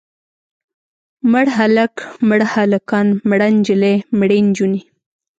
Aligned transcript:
مړ 1.31 1.45
هلک، 1.57 1.93
مړه 2.29 2.45
هلکان، 2.55 3.07
مړه 3.29 3.47
نجلۍ، 3.55 3.95
مړې 4.19 4.37
نجونې. 4.45 4.81